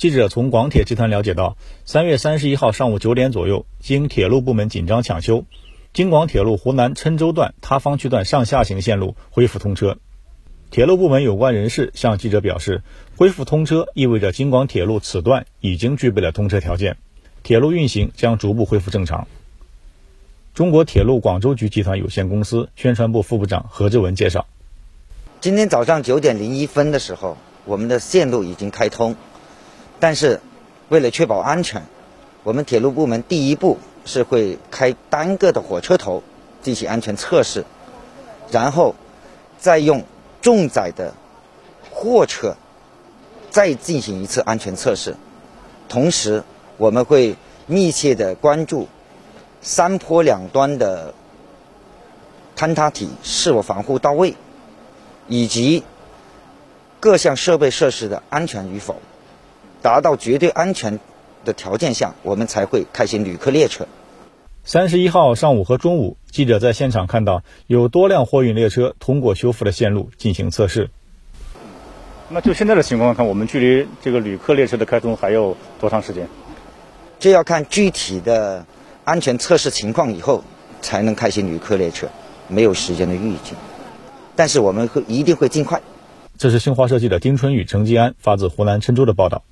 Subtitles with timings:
[0.00, 5.44] 记者从广铁集团了解到，三月三十一号上午九点左右，经铁路部门紧张抢修，
[5.92, 9.98] 京广铁路湖南郴州段塌方区段上下行线路恢复通车。
[10.70, 12.82] 铁路部门有关人士向记者表示，
[13.18, 16.96] 恢复通车意味着京广铁路此段已经具备了通车条件，
[17.42, 19.28] 铁路运行将逐步恢复正常。
[20.54, 24.46] 中国铁路广州局集团有限公司宣传部副部长何志文介绍：
[25.42, 27.36] 今天早上九点零一分的时候，
[27.66, 29.14] 我们的线路已经开通，
[30.00, 30.40] 但是
[30.88, 31.84] 为了确保安全，
[32.42, 36.24] 我们铁路部门第一步是会开单个的火车头
[36.62, 37.64] 进行安全测试，
[38.50, 38.96] 然后
[39.58, 40.02] 再用。
[40.42, 41.12] 重载的
[41.90, 42.56] 货车
[43.50, 45.14] 再进行一次安全测试，
[45.86, 46.44] 同时
[46.78, 47.36] 我们会
[47.66, 48.88] 密切的关注
[49.60, 51.12] 山坡两端的
[52.56, 54.34] 坍塌体是否防护到位，
[55.28, 55.84] 以及
[57.00, 58.96] 各项设备设施的安全与否，
[59.82, 61.00] 达到绝对安全
[61.44, 63.86] 的条件下，我们才会开行旅客列车。
[64.62, 70.90] 三十一号上午和中午，记者在现场看到有多辆货运列车通过修复的线路进行测试。
[72.28, 76.28] 那就现在的情况看，我们距离这个旅客列车的开通还有多长时间？
[77.18, 78.66] 这要看具体的
[79.04, 80.44] 安全测试情况以后
[80.80, 82.08] 才能开行旅客列车，
[82.48, 83.54] 没有时间的预计。
[84.36, 85.80] 但是我们会一定会尽快。
[86.38, 89.42] 这是新华社记者丁春雨、程吉安发自湖南郴州的报道。